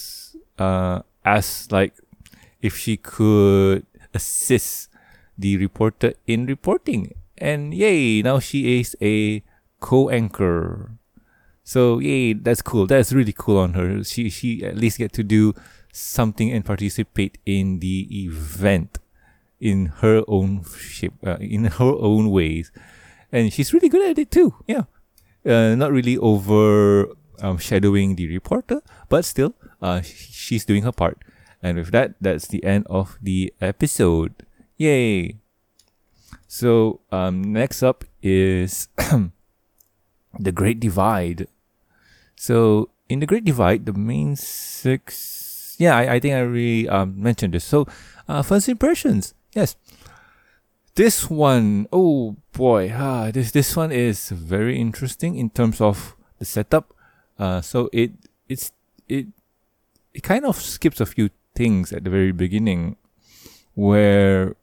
uh, 0.61 1.01
asked 1.25 1.73
like 1.73 1.97
if 2.61 2.77
she 2.77 2.97
could 2.97 3.87
assist 4.13 4.93
the 5.39 5.57
reporter 5.57 6.13
in 6.27 6.45
reporting. 6.45 7.15
And 7.39 7.73
yay, 7.73 8.21
now 8.21 8.39
she 8.39 8.79
is 8.79 8.95
a 9.01 9.43
co-anchor. 9.81 10.93
So 11.65 11.99
yay, 11.99 12.35
that's 12.35 12.61
cool. 12.61 12.87
That's 12.87 13.13
really 13.13 13.33
cool 13.33 13.57
on 13.57 13.73
her. 13.73 14.05
She 14.05 14.29
she 14.29 14.63
at 14.63 14.77
least 14.77 14.99
get 14.99 15.13
to 15.15 15.25
do 15.25 15.55
something 15.93 16.53
and 16.53 16.65
participate 16.65 17.39
in 17.47 17.81
the 17.81 18.07
event 18.11 18.99
in 19.61 19.87
her 20.01 20.23
own 20.27 20.65
shape, 20.79 21.15
uh, 21.25 21.37
in 21.41 21.65
her 21.65 21.95
own 22.01 22.31
ways, 22.31 22.73
and 23.33 23.53
she's 23.53 23.73
really 23.73 23.89
good 23.89 24.03
at 24.09 24.19
it 24.19 24.31
too. 24.31 24.55
Yeah, 24.67 24.85
uh, 25.45 25.75
not 25.75 25.93
really 25.93 26.17
over 26.17 27.09
um, 27.41 27.59
shadowing 27.59 28.17
the 28.17 28.29
reporter, 28.29 28.81
but 29.09 29.25
still, 29.25 29.55
uh, 29.83 30.01
she's 30.03 30.65
doing 30.65 30.83
her 30.83 30.93
part. 30.93 31.19
And 31.63 31.77
with 31.77 31.91
that, 31.93 32.15
that's 32.21 32.49
the 32.49 32.65
end 32.65 32.87
of 32.89 33.19
the 33.21 33.53
episode. 33.61 34.47
Yay! 34.77 35.37
So 36.49 37.01
um, 37.13 37.53
next 37.53 37.83
up 37.83 38.05
is 38.23 38.89
the 40.39 40.53
Great 40.53 40.81
Divide. 40.81 41.49
So 42.37 42.91
in 43.09 43.21
the 43.21 43.27
Great 43.27 43.45
Divide, 43.45 43.87
the 43.87 43.93
main 43.93 44.37
six. 44.37 45.77
Yeah, 45.79 45.97
I, 45.97 46.15
I 46.15 46.21
think 46.21 46.35
I 46.35 46.41
already 46.41 46.89
um, 46.89 47.21
mentioned 47.21 47.55
this. 47.55 47.65
So 47.65 47.87
uh, 48.29 48.43
first 48.43 48.69
impressions. 48.69 49.35
Yes. 49.55 49.77
This 50.95 51.31
one, 51.31 51.87
oh 51.93 52.37
boy, 52.53 52.93
ah, 52.95 53.31
this 53.31 53.53
this 53.53 53.77
one 53.77 53.93
is 53.93 54.29
very 54.31 54.79
interesting 54.79 55.37
in 55.37 55.51
terms 55.51 55.81
of 55.81 56.17
the 56.39 56.45
setup. 56.45 56.93
Uh, 57.39 57.61
so 57.61 57.89
it 57.93 58.13
it's 58.49 58.73
it 59.09 59.29
it 60.15 60.23
kind 60.23 60.45
of 60.45 60.57
skips 60.57 61.01
a 61.01 61.07
few 61.07 61.31
things 61.55 61.93
at 61.93 62.05
the 62.05 62.11
very 62.11 62.33
beginning, 62.33 62.97
where 63.75 64.57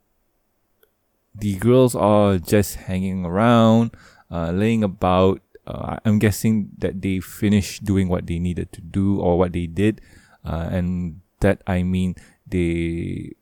the 1.34 1.56
girls 1.56 1.94
are 1.94 2.38
just 2.38 2.76
hanging 2.76 3.24
around, 3.24 3.92
uh, 4.30 4.50
laying 4.50 4.84
about. 4.84 5.40
Uh, 5.66 5.98
I'm 6.04 6.18
guessing 6.18 6.70
that 6.78 7.02
they 7.02 7.20
finished 7.20 7.84
doing 7.84 8.08
what 8.08 8.26
they 8.26 8.38
needed 8.38 8.72
to 8.72 8.80
do 8.80 9.20
or 9.20 9.36
what 9.38 9.52
they 9.52 9.66
did, 9.66 10.00
uh, 10.44 10.68
and 10.72 11.20
that 11.40 11.62
I 11.66 11.82
mean 11.82 12.16
they 12.46 13.36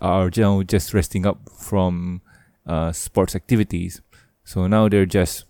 are 0.00 0.30
you 0.34 0.42
know, 0.42 0.62
just 0.62 0.92
resting 0.92 1.24
up 1.26 1.48
from 1.48 2.20
uh, 2.66 2.92
sports 2.92 3.34
activities. 3.34 4.02
So 4.44 4.66
now 4.66 4.88
they're 4.88 5.06
just 5.06 5.46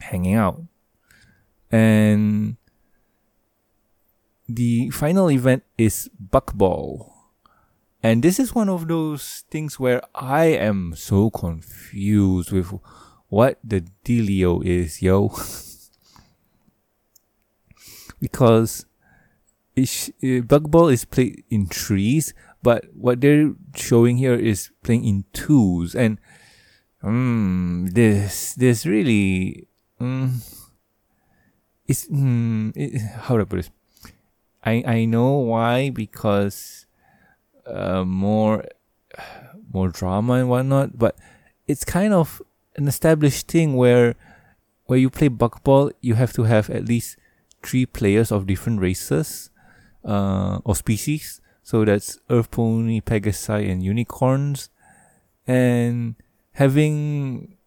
hanging 0.00 0.34
out. 0.34 0.62
And 1.70 2.56
the 4.48 4.90
final 4.90 5.30
event 5.30 5.62
is 5.76 6.10
Buckball. 6.18 7.12
And 8.02 8.22
this 8.22 8.38
is 8.38 8.54
one 8.54 8.68
of 8.68 8.88
those 8.88 9.44
things 9.50 9.78
where 9.78 10.00
I 10.14 10.46
am 10.46 10.94
so 10.96 11.30
confused 11.30 12.52
with 12.52 12.72
what 13.28 13.58
the 13.62 13.84
dealio 14.04 14.64
is, 14.64 15.02
yo. 15.02 15.28
because 18.20 18.86
it, 19.76 20.10
uh, 20.22 20.42
Buckball 20.46 20.92
is 20.92 21.04
played 21.04 21.44
in 21.50 21.68
trees, 21.68 22.34
but 22.62 22.86
what 22.94 23.20
they're 23.20 23.52
showing 23.74 24.16
here 24.16 24.34
is 24.34 24.70
playing 24.82 25.04
in 25.04 25.24
twos, 25.32 25.94
and 25.94 26.18
um, 27.02 27.88
this 27.92 28.54
this 28.54 28.84
really 28.86 29.68
um, 30.00 30.42
it's 31.86 32.08
um, 32.10 32.72
it, 32.74 33.00
how 33.00 33.36
do 33.36 33.42
I 33.42 33.44
put 33.44 33.56
this? 33.56 33.70
I 34.64 34.82
I 34.86 35.04
know 35.04 35.38
why 35.38 35.90
because 35.90 36.86
uh, 37.66 38.04
more 38.04 38.64
more 39.72 39.88
drama 39.88 40.34
and 40.34 40.48
whatnot, 40.48 40.98
but 40.98 41.16
it's 41.66 41.84
kind 41.84 42.12
of 42.12 42.42
an 42.76 42.88
established 42.88 43.48
thing 43.48 43.76
where 43.76 44.14
where 44.86 44.98
you 44.98 45.10
play 45.10 45.28
buckball, 45.28 45.92
you 46.00 46.14
have 46.14 46.32
to 46.34 46.44
have 46.44 46.70
at 46.70 46.86
least 46.86 47.16
three 47.62 47.84
players 47.84 48.32
of 48.32 48.46
different 48.46 48.80
races 48.80 49.50
uh, 50.04 50.58
or 50.64 50.74
species 50.74 51.40
so 51.68 51.84
that's 51.84 52.18
Earth 52.30 52.50
Pony, 52.50 53.02
Pegasi, 53.02 53.70
and 53.70 53.82
Unicorns. 53.82 54.70
And 55.46 56.14
having 56.52 57.58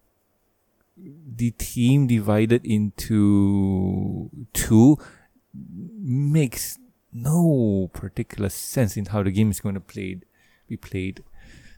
the 0.98 1.52
team 1.52 2.08
divided 2.08 2.66
into 2.66 4.28
two 4.52 4.98
makes 5.54 6.80
no 7.12 7.90
particular 7.92 8.48
sense 8.48 8.96
in 8.96 9.06
how 9.06 9.22
the 9.22 9.30
game 9.30 9.50
is 9.50 9.60
going 9.60 9.74
to 9.74 9.80
played, 9.80 10.24
be 10.68 10.76
played. 10.76 11.22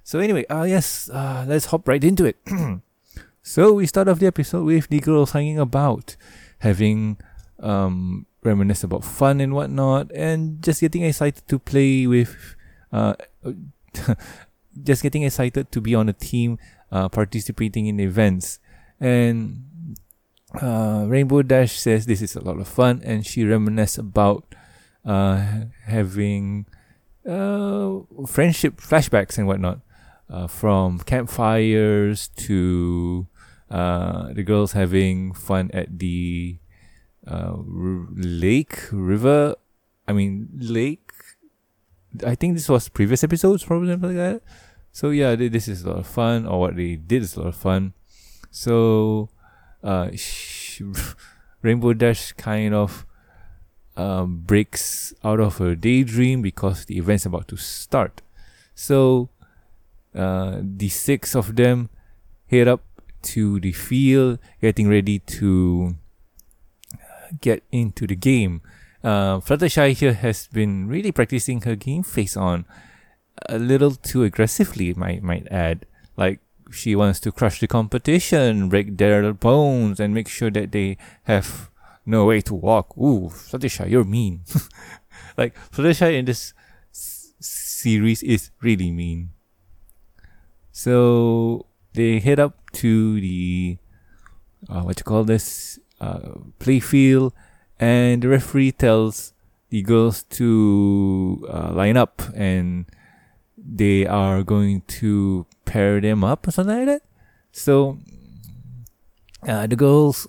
So 0.03 0.19
anyway, 0.19 0.45
uh, 0.47 0.65
yes, 0.65 1.09
uh, 1.11 1.45
let's 1.49 1.67
hop 1.67 1.89
right 1.89 2.03
into 2.03 2.25
it. 2.27 2.37
so 3.43 3.73
we 3.73 3.87
start 3.87 4.09
off 4.09 4.19
the 4.19 4.27
episode 4.27 4.65
with 4.65 4.89
the 4.89 5.01
girls 5.01 5.33
hanging 5.33 5.59
about, 5.59 6.17
having 6.59 7.19
um, 7.61 8.27
reminisce 8.43 8.85
about 8.85 9.05
fun 9.05 9.41
and 9.41 9.55
whatnot, 9.55 10.13
and 10.15 10.63
just 10.63 10.81
getting 10.81 11.03
excited 11.03 11.47
to 11.49 11.59
play 11.59 12.07
with, 12.07 12.55
uh, 12.93 13.15
just 14.83 15.03
getting 15.03 15.23
excited 15.23 15.73
to 15.73 15.81
be 15.81 15.95
on 15.95 16.09
a 16.09 16.13
team, 16.13 16.59
uh, 16.93 17.09
participating 17.09 17.87
in 17.87 17.99
events. 17.99 18.61
And 19.01 19.65
uh, 20.61 21.07
Rainbow 21.09 21.43
Dash 21.43 21.79
says 21.79 22.07
this 22.07 22.23
is 22.23 22.37
a 22.37 22.45
lot 22.45 22.61
of 22.61 22.69
fun, 22.69 23.01
and 23.05 23.27
she 23.27 23.43
reminisces 23.43 23.99
about 23.99 24.55
uh, 25.05 25.65
having 25.85 26.67
uh, 27.29 28.01
friendship 28.27 28.81
flashbacks 28.81 29.39
and 29.39 29.47
whatnot, 29.47 29.81
uh, 30.31 30.47
from 30.47 30.99
campfires 31.01 32.29
to 32.37 33.27
uh, 33.71 34.33
the 34.33 34.43
girls 34.43 34.73
having 34.73 35.33
fun 35.33 35.71
at 35.73 35.99
the 35.99 36.59
uh, 37.27 37.55
r- 37.57 38.07
lake, 38.15 38.89
river. 38.93 39.55
I 40.07 40.13
mean, 40.13 40.49
lake. 40.59 41.13
I 42.25 42.35
think 42.35 42.55
this 42.55 42.69
was 42.69 42.89
previous 42.89 43.25
episodes, 43.25 43.65
probably 43.65 43.91
something 43.91 44.17
like 44.17 44.35
that. 44.35 44.43
So 44.93 45.11
yeah, 45.11 45.35
this 45.35 45.67
is 45.67 45.83
a 45.83 45.89
lot 45.91 45.99
of 45.99 46.07
fun, 46.07 46.47
or 46.47 46.61
what 46.61 46.77
they 46.77 46.95
did 46.95 47.23
is 47.23 47.35
a 47.37 47.41
lot 47.41 47.49
of 47.49 47.57
fun. 47.57 47.95
So, 48.51 49.31
uh, 49.83 50.11
sh- 50.15 50.83
Rainbow 51.63 51.95
Dash 51.95 52.33
kind 52.33 52.75
of 52.75 53.05
um, 53.97 54.43
breaks 54.45 55.15
out 55.23 55.41
of 55.41 55.59
her 55.59 55.75
daydream 55.75 56.43
because 56.43 56.85
the 56.87 56.99
event's 56.99 57.27
about 57.27 57.49
to 57.49 57.57
start. 57.57 58.23
So, 58.75 59.31
uh, 60.15 60.59
the 60.63 60.89
six 60.89 61.35
of 61.35 61.57
them 61.57 61.91
head 62.47 62.69
up 62.69 62.83
to 63.23 63.61
the 63.61 63.73
field, 63.73 64.39
getting 64.61 64.89
ready 64.89 65.19
to 65.19 65.97
get 67.41 67.63
into 67.73 68.07
the 68.07 68.17
game. 68.17 68.63
Uh, 69.03 69.39
Fluttershy 69.41 69.93
here 69.93 70.15
has 70.15 70.47
been 70.49 70.89
really 70.89 71.13
practicing 71.13 71.61
her 71.63 71.77
game 71.77 72.03
face 72.03 72.37
on 72.37 72.65
a 73.49 73.59
little 73.59 73.93
too 73.93 74.23
aggressively, 74.23 74.95
might 74.95 75.23
might 75.23 75.47
add. 75.51 75.87
Like 76.17 76.41
she 76.71 76.97
wants 76.97 77.21
to 77.21 77.33
crush 77.33 77.61
the 77.61 77.67
competition, 77.67 78.69
break 78.69 78.97
their 78.97 79.33
bones, 79.33 80.01
and 80.01 80.15
make 80.15 80.29
sure 80.29 80.51
that 80.51 80.73
they 80.73 80.97
have 81.25 81.71
no 82.07 82.27
way 82.27 82.41
to 82.43 82.55
walk. 82.55 82.97
Ooh, 82.97 83.31
Fluttershy, 83.33 83.91
you're 83.91 84.05
mean. 84.05 84.43
like 85.37 85.55
Fluttershy 85.71 86.19
in 86.19 86.25
this 86.25 86.53
s- 86.91 87.33
series 87.41 88.23
is 88.23 88.51
really 88.61 88.91
mean. 88.91 89.31
So 90.73 91.67
they 91.95 92.19
head 92.19 92.41
up 92.41 92.71
to 92.73 93.21
the 93.21 93.79
uh, 94.69 94.83
what 94.83 94.99
you 94.99 95.05
call 95.05 95.25
this 95.25 95.79
uh, 96.01 96.41
play 96.59 96.81
field, 96.81 97.33
and 97.79 98.23
the 98.23 98.29
referee 98.29 98.73
tells 98.73 99.33
the 99.71 99.83
girls 99.83 100.23
to 100.25 101.47
uh, 101.49 101.73
line 101.73 101.97
up, 101.97 102.23
and 102.35 102.87
they 103.57 104.07
are 104.07 104.43
going 104.43 104.83
to 104.83 105.47
pair 105.65 106.01
them 106.01 106.25
up 106.25 106.47
or 106.47 106.51
something 106.51 106.77
like 106.77 106.87
that. 106.87 107.03
So 107.53 107.99
uh, 109.47 109.67
the 109.67 109.77
girls, 109.77 110.27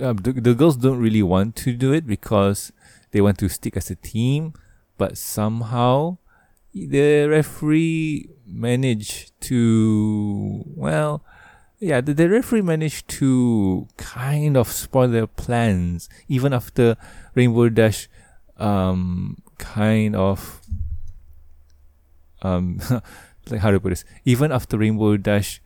uh, 0.00 0.12
the, 0.12 0.32
the 0.32 0.54
girls 0.54 0.76
don't 0.76 0.98
really 0.98 1.22
want 1.22 1.56
to 1.56 1.72
do 1.72 1.92
it 1.92 2.06
because 2.06 2.72
they 3.10 3.20
want 3.20 3.38
to 3.38 3.48
stick 3.48 3.76
as 3.76 3.90
a 3.90 3.96
team, 3.96 4.52
but 4.96 5.18
somehow 5.18 6.18
the 6.74 7.26
referee 7.26 8.28
managed 8.46 9.32
to 9.40 10.64
well 10.76 11.24
yeah, 11.80 12.00
the, 12.00 12.12
the 12.12 12.28
referee 12.28 12.62
managed 12.62 13.08
to 13.08 13.86
kind 13.96 14.56
of 14.56 14.68
spoil 14.68 15.08
their 15.08 15.26
plans 15.26 16.08
even 16.28 16.52
after 16.52 16.96
Rainbow 17.34 17.68
Dash 17.68 18.08
um 18.58 19.36
kind 19.58 20.16
of 20.16 20.60
um, 22.42 22.80
like 23.50 23.60
how 23.60 23.70
to 23.70 23.80
put 23.80 23.90
this, 23.90 24.04
even 24.24 24.52
after 24.52 24.78
Rainbow 24.78 25.16
Dash 25.16 25.60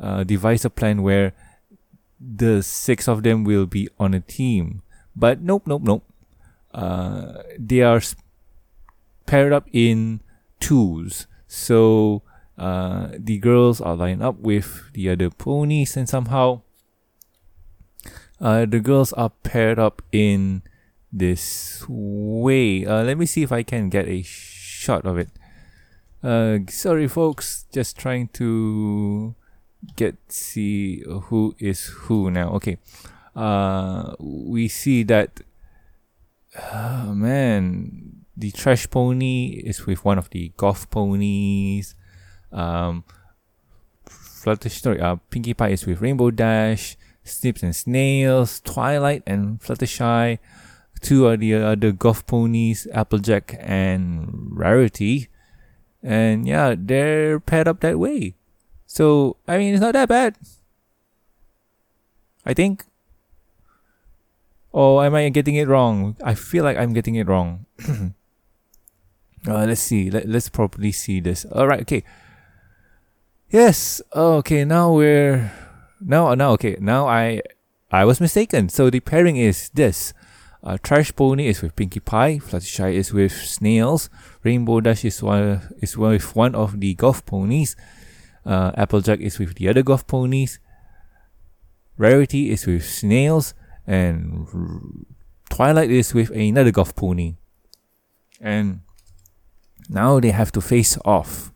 uh, 0.00 0.24
devise 0.24 0.64
a 0.64 0.70
plan 0.70 1.02
where 1.02 1.32
the 2.20 2.62
six 2.62 3.08
of 3.08 3.22
them 3.22 3.44
will 3.44 3.66
be 3.66 3.88
on 3.98 4.14
a 4.14 4.20
team. 4.20 4.82
But 5.16 5.40
nope, 5.40 5.66
nope, 5.66 5.82
nope. 5.82 6.04
Uh, 6.72 7.42
they 7.58 7.80
are 7.80 8.00
paired 9.26 9.52
up 9.52 9.68
in 9.72 10.20
twos. 10.60 11.26
So 11.46 12.22
uh, 12.58 13.08
the 13.16 13.38
girls 13.38 13.80
are 13.80 13.96
lined 13.96 14.22
up 14.22 14.38
with 14.38 14.90
the 14.92 15.08
other 15.10 15.30
ponies, 15.30 15.96
and 15.96 16.08
somehow 16.08 16.62
uh, 18.40 18.66
the 18.66 18.80
girls 18.80 19.12
are 19.12 19.30
paired 19.30 19.78
up 19.78 20.02
in 20.10 20.62
this 21.12 21.84
way. 21.88 22.84
Uh, 22.84 23.04
let 23.04 23.18
me 23.18 23.26
see 23.26 23.42
if 23.42 23.52
I 23.52 23.62
can 23.62 23.88
get 23.88 24.08
a 24.08 24.22
shot 24.22 25.06
of 25.06 25.18
it. 25.18 25.30
Uh, 26.22 26.58
sorry, 26.68 27.06
folks, 27.06 27.66
just 27.72 27.98
trying 27.98 28.28
to 28.28 29.34
get 29.96 30.16
see 30.28 31.02
who 31.02 31.54
is 31.58 31.86
who 31.86 32.30
now. 32.30 32.50
Okay, 32.54 32.78
uh, 33.36 34.14
we 34.18 34.68
see 34.68 35.02
that. 35.04 35.40
Uh, 36.54 37.12
man, 37.12 38.24
the 38.36 38.52
trash 38.52 38.88
pony 38.88 39.60
is 39.64 39.86
with 39.86 40.04
one 40.04 40.18
of 40.18 40.30
the 40.30 40.52
golf 40.56 40.88
ponies. 40.90 41.94
Um, 42.52 43.04
Fluttershy, 44.06 44.80
sorry, 44.80 45.00
uh, 45.00 45.16
Pinkie 45.30 45.54
Pie 45.54 45.70
is 45.70 45.86
with 45.86 46.00
Rainbow 46.00 46.30
Dash. 46.30 46.96
Snips 47.24 47.62
and 47.62 47.74
Snails, 47.74 48.60
Twilight 48.60 49.22
and 49.26 49.58
Fluttershy. 49.60 50.38
Two 51.00 51.26
are 51.26 51.36
the 51.36 51.54
other 51.54 51.92
golf 51.92 52.26
ponies, 52.26 52.86
Applejack 52.92 53.56
and 53.58 54.48
Rarity. 54.52 55.28
And 56.02 56.46
yeah, 56.46 56.74
they're 56.76 57.40
paired 57.40 57.66
up 57.66 57.80
that 57.80 57.98
way. 57.98 58.36
So, 58.94 59.38
I 59.48 59.58
mean, 59.58 59.74
it's 59.74 59.80
not 59.80 59.94
that 59.94 60.08
bad. 60.08 60.36
I 62.46 62.54
think. 62.54 62.84
Or 64.70 65.04
am 65.04 65.16
I 65.16 65.28
getting 65.30 65.56
it 65.56 65.66
wrong? 65.66 66.14
I 66.22 66.34
feel 66.34 66.62
like 66.62 66.76
I'm 66.76 66.92
getting 66.92 67.16
it 67.16 67.26
wrong. 67.26 67.66
uh, 69.48 69.66
let's 69.66 69.80
see. 69.80 70.12
Let, 70.12 70.28
let's 70.28 70.48
properly 70.48 70.92
see 70.92 71.18
this. 71.18 71.44
Alright, 71.46 71.80
okay. 71.80 72.04
Yes. 73.50 74.00
Okay, 74.14 74.64
now 74.64 74.92
we're 74.92 75.50
now 76.00 76.32
now 76.34 76.52
okay. 76.52 76.76
Now 76.78 77.08
I 77.08 77.42
I 77.90 78.04
was 78.04 78.20
mistaken. 78.20 78.68
So 78.68 78.90
the 78.90 79.00
pairing 79.00 79.36
is 79.36 79.70
this. 79.74 80.14
Uh, 80.62 80.78
Trash 80.80 81.16
Pony 81.16 81.48
is 81.48 81.62
with 81.62 81.74
Pinkie 81.74 81.98
Pie. 81.98 82.38
Fluttershy 82.38 82.94
is 82.94 83.12
with 83.12 83.32
Snails. 83.32 84.08
Rainbow 84.44 84.80
Dash 84.80 85.04
is 85.04 85.20
one 85.20 85.74
is 85.82 85.98
with 85.98 86.36
one 86.36 86.54
of 86.54 86.78
the 86.78 86.94
golf 86.94 87.26
ponies. 87.26 87.74
Uh, 88.44 88.72
Applejack 88.76 89.20
is 89.20 89.38
with 89.38 89.54
the 89.54 89.68
other 89.68 89.82
golf 89.82 90.06
ponies. 90.06 90.58
Rarity 91.96 92.50
is 92.50 92.66
with 92.66 92.84
Snails, 92.84 93.54
and 93.86 95.06
Twilight 95.50 95.90
is 95.90 96.12
with 96.12 96.30
another 96.30 96.70
golf 96.70 96.94
pony. 96.94 97.36
And 98.40 98.80
now 99.88 100.20
they 100.20 100.30
have 100.30 100.52
to 100.52 100.60
face 100.60 100.98
off. 101.04 101.52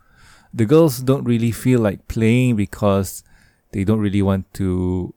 The 0.54 0.64
girls 0.64 1.00
don't 1.00 1.24
really 1.24 1.50
feel 1.50 1.80
like 1.80 2.08
playing 2.08 2.56
because 2.56 3.22
they 3.72 3.84
don't 3.84 4.00
really 4.00 4.22
want 4.22 4.52
to 4.54 5.14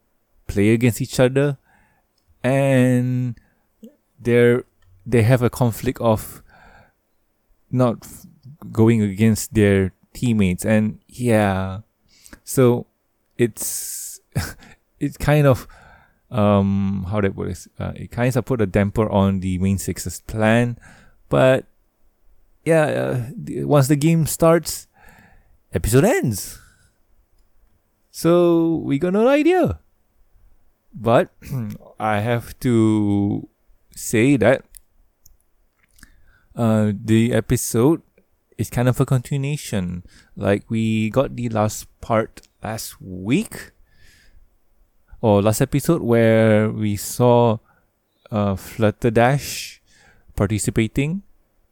play 0.47 0.71
against 0.71 1.01
each 1.01 1.19
other, 1.19 1.57
and 2.43 3.39
they're 4.19 4.65
they 5.05 5.23
have 5.23 5.41
a 5.41 5.49
conflict 5.49 5.99
of 6.01 6.43
not 7.71 8.05
going 8.71 9.01
against 9.01 9.53
their 9.53 9.93
teammates 10.13 10.65
and 10.65 10.99
yeah. 11.07 11.79
So 12.43 12.87
it's 13.37 14.19
it's 14.99 15.17
kind 15.17 15.47
of 15.47 15.67
um 16.29 17.05
how 17.09 17.19
that 17.19 17.35
works 17.35 17.67
uh, 17.77 17.91
it 17.95 18.09
kind 18.09 18.33
of 18.33 18.45
put 18.45 18.61
a 18.61 18.65
damper 18.65 19.09
on 19.09 19.41
the 19.41 19.57
main 19.57 19.77
six's 19.77 20.21
plan 20.21 20.77
but 21.27 21.65
yeah 22.63 22.85
uh, 22.85 23.25
once 23.67 23.89
the 23.89 23.97
game 23.97 24.25
starts 24.25 24.87
episode 25.73 26.03
ends. 26.03 26.59
So 28.11 28.81
we 28.83 28.99
got 28.99 29.13
no 29.13 29.27
idea. 29.27 29.79
But 30.93 31.31
i 31.99 32.19
have 32.19 32.57
to 32.59 33.47
say 33.95 34.35
that 34.35 34.65
uh, 36.55 36.91
the 36.91 37.31
episode 37.33 38.01
is 38.61 38.69
kind 38.69 38.87
of 38.87 38.99
a 38.99 39.05
continuation. 39.05 40.03
Like 40.37 40.69
we 40.69 41.09
got 41.09 41.35
the 41.35 41.49
last 41.49 41.87
part 41.99 42.47
last 42.63 43.01
week 43.01 43.71
or 45.19 45.41
last 45.41 45.61
episode 45.61 46.01
where 46.01 46.69
we 46.69 46.95
saw 46.95 47.57
uh, 48.31 48.55
Flutterdash 48.55 49.79
participating, 50.35 51.23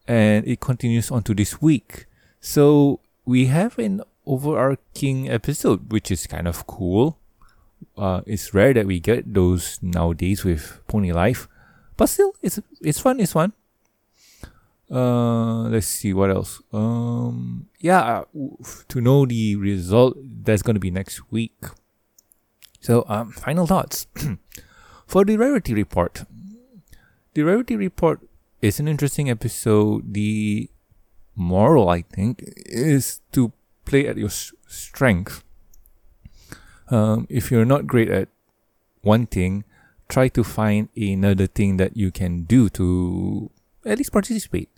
and 0.07 0.45
it 0.45 0.59
continues 0.59 1.09
on 1.11 1.23
to 1.23 1.33
this 1.33 1.61
week. 1.61 2.05
So 2.41 2.99
we 3.25 3.45
have 3.45 3.79
an 3.79 4.01
overarching 4.25 5.29
episode, 5.29 5.91
which 5.91 6.11
is 6.11 6.27
kind 6.27 6.47
of 6.47 6.67
cool. 6.67 7.17
Uh, 7.97 8.21
it's 8.25 8.53
rare 8.53 8.73
that 8.73 8.85
we 8.85 8.99
get 8.99 9.33
those 9.33 9.79
nowadays 9.81 10.43
with 10.43 10.81
Pony 10.87 11.11
Life, 11.11 11.47
but 11.97 12.07
still, 12.07 12.33
it's 12.41 12.59
it's 12.81 12.99
fun. 12.99 13.19
It's 13.19 13.33
fun. 13.33 13.53
Uh, 14.91 15.69
let's 15.69 15.87
see 15.87 16.13
what 16.13 16.31
else. 16.31 16.61
Um, 16.73 17.67
yeah, 17.79 18.23
to 18.87 19.01
know 19.01 19.25
the 19.25 19.55
result, 19.55 20.17
that's 20.43 20.61
gonna 20.61 20.79
be 20.79 20.91
next 20.91 21.31
week. 21.31 21.53
So, 22.79 23.05
um, 23.07 23.31
final 23.31 23.67
thoughts 23.67 24.07
for 25.07 25.25
the 25.25 25.37
rarity 25.37 25.73
report. 25.73 26.23
The 27.33 27.43
rarity 27.43 27.75
report 27.75 28.21
is 28.61 28.79
an 28.79 28.87
interesting 28.87 29.29
episode. 29.29 30.13
The 30.13 30.69
moral, 31.35 31.89
I 31.89 32.01
think, 32.01 32.43
is 32.65 33.21
to 33.33 33.51
play 33.85 34.07
at 34.07 34.17
your 34.17 34.29
strength. 34.29 35.43
Um, 36.89 37.27
if 37.29 37.51
you're 37.51 37.65
not 37.65 37.85
great 37.85 38.09
at 38.09 38.29
one 39.01 39.27
thing, 39.27 39.63
try 40.07 40.27
to 40.29 40.43
find 40.43 40.89
another 40.97 41.47
thing 41.47 41.77
that 41.77 41.95
you 41.95 42.11
can 42.11 42.43
do 42.43 42.69
to 42.69 43.51
at 43.85 43.97
least 43.97 44.11
participate. 44.11 44.69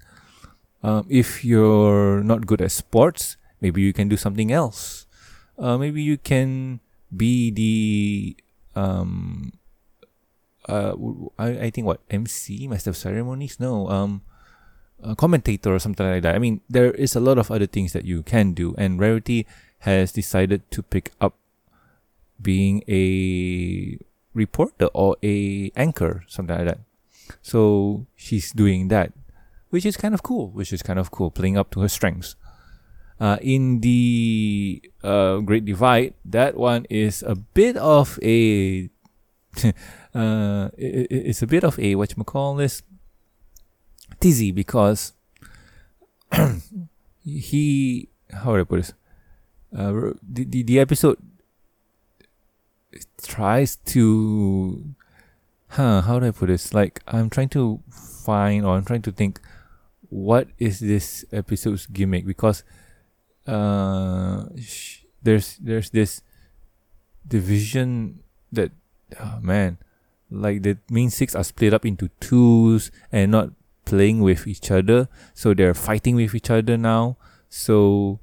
Um, 0.84 1.06
if 1.10 1.46
you're 1.46 2.24
not 2.24 2.48
good 2.48 2.62
at 2.62 2.72
sports, 2.72 3.38
maybe 3.62 3.82
you 3.82 3.94
can 3.94 4.10
do 4.10 4.18
something 4.18 4.52
else. 4.52 5.06
Uh, 5.58 5.78
maybe 5.78 6.02
you 6.02 6.18
can 6.18 6.80
be 7.16 7.52
the 7.52 8.36
um, 8.80 9.54
uh, 10.68 10.94
I, 11.38 11.48
I 11.50 11.70
think 11.70 11.86
what 11.86 12.02
MC 12.10 12.68
master 12.68 12.92
of 12.92 12.98
ceremonies 12.98 13.60
no 13.60 13.90
um 13.90 14.22
a 15.04 15.16
commentator 15.16 15.74
or 15.74 15.80
something 15.80 16.06
like 16.06 16.22
that. 16.22 16.36
I 16.36 16.40
mean, 16.40 16.62
there 16.70 16.92
is 16.92 17.16
a 17.16 17.20
lot 17.20 17.38
of 17.38 17.50
other 17.50 17.66
things 17.66 17.94
that 17.94 18.06
you 18.06 18.22
can 18.22 18.54
do, 18.54 18.76
and 18.78 19.00
Rarity 19.00 19.48
has 19.80 20.12
decided 20.12 20.70
to 20.72 20.84
pick 20.84 21.12
up 21.20 21.34
being 22.42 22.84
a 22.88 23.98
reporter 24.34 24.86
or 24.94 25.18
a 25.24 25.72
anchor, 25.76 26.24
something 26.28 26.56
like 26.56 26.68
that. 26.68 26.80
So 27.42 28.06
she's 28.16 28.52
doing 28.52 28.90
that 28.90 29.12
which 29.72 29.86
is 29.86 29.98
kind 29.98 30.14
of 30.14 30.22
cool, 30.22 30.52
which 30.52 30.72
is 30.72 30.84
kind 30.84 31.00
of 31.00 31.10
cool, 31.10 31.32
playing 31.32 31.58
up 31.58 31.72
to 31.72 31.82
her 31.82 31.90
strengths. 31.90 32.36
Uh, 33.20 33.38
in 33.42 33.82
the 33.82 34.82
uh, 35.04 35.38
Great 35.38 35.66
Divide, 35.66 36.14
that 36.26 36.56
one 36.56 36.86
is 36.90 37.24
a 37.24 37.36
bit 37.36 37.78
of 37.78 38.20
a, 38.22 38.90
uh, 40.14 40.70
it, 40.78 41.08
it's 41.10 41.42
a 41.42 41.48
bit 41.48 41.64
of 41.64 41.80
a 41.80 41.96
what 41.96 42.16
you 42.16 42.24
call 42.24 42.56
this, 42.56 42.84
tizzy 44.20 44.52
because 44.52 45.14
he 47.24 48.10
how 48.32 48.52
would 48.52 48.62
I 48.62 48.64
put 48.64 48.78
this? 48.78 48.94
Uh, 49.76 50.14
the, 50.22 50.44
the 50.46 50.64
the 50.64 50.80
episode 50.80 51.18
tries 53.24 53.78
to, 53.78 54.94
huh? 55.70 56.02
How 56.02 56.20
do 56.20 56.28
I 56.28 56.32
put 56.32 56.48
this? 56.48 56.74
Like 56.74 57.02
I'm 57.08 57.30
trying 57.30 57.50
to 57.50 57.82
find 57.90 58.66
or 58.66 58.76
I'm 58.76 58.86
trying 58.86 59.02
to 59.04 59.12
think 59.12 59.40
what 60.12 60.48
is 60.60 60.80
this 60.80 61.24
episode's 61.32 61.88
gimmick? 61.88 62.28
Because 62.28 62.64
uh 63.48 64.46
sh- 64.60 65.08
there's 65.24 65.58
there's 65.58 65.90
this 65.90 66.22
division 67.26 68.20
that 68.52 68.72
oh 69.20 69.40
man 69.42 69.78
like 70.30 70.62
the 70.64 70.78
main 70.92 71.10
six 71.10 71.34
are 71.34 71.44
split 71.44 71.74
up 71.74 71.86
into 71.86 72.10
twos 72.20 72.92
and 73.12 73.32
not 73.32 73.50
playing 73.86 74.22
with 74.22 74.48
each 74.48 74.70
other. 74.70 75.08
So 75.34 75.54
they're 75.54 75.74
fighting 75.74 76.16
with 76.16 76.36
each 76.36 76.50
other 76.50 76.78
now. 76.78 77.18
So 77.50 78.20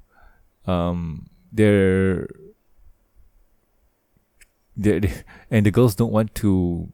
um 0.65 1.27
they're 1.51 2.27
they're 4.77 5.01
and 5.51 5.65
the 5.65 5.71
girls 5.71 5.95
don't 5.95 6.13
want 6.13 6.35
to 6.35 6.89